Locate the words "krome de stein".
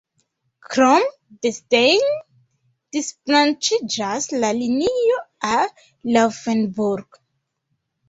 0.69-2.07